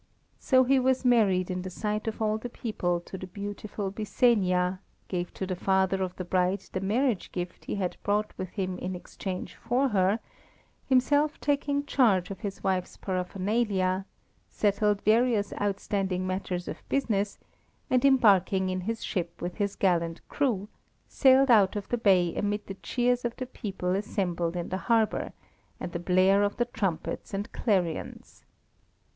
[0.39, 4.79] So he was married in the sight of all the people to the beautiful Byssenia,
[5.07, 8.79] gave to the father of the bride the marriage gift he had brought with him
[8.79, 10.19] in exchange for her,
[10.87, 14.07] himself taking charge of his wife's paraphernalia,
[14.49, 17.37] settled various outstanding matters of business,
[17.87, 20.67] and embarking in his ship with his gallant crew,
[21.07, 25.31] sailed out of the bay amid the cheers of the people assembled in the harbour,
[25.79, 28.43] and the blare of the trumpets and clarions.